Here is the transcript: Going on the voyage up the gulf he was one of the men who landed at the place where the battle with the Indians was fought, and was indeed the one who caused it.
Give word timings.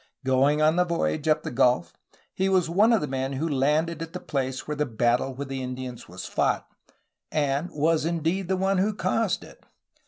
Going 0.25 0.63
on 0.63 0.77
the 0.77 0.83
voyage 0.83 1.27
up 1.27 1.43
the 1.43 1.51
gulf 1.51 1.93
he 2.33 2.49
was 2.49 2.67
one 2.67 2.91
of 2.91 3.01
the 3.01 3.07
men 3.07 3.33
who 3.33 3.47
landed 3.47 4.01
at 4.01 4.13
the 4.13 4.19
place 4.19 4.67
where 4.67 4.73
the 4.75 4.87
battle 4.87 5.35
with 5.35 5.47
the 5.47 5.61
Indians 5.61 6.07
was 6.09 6.25
fought, 6.25 6.65
and 7.31 7.69
was 7.71 8.03
indeed 8.03 8.47
the 8.47 8.57
one 8.57 8.79
who 8.79 8.95
caused 8.95 9.43
it. 9.43 9.63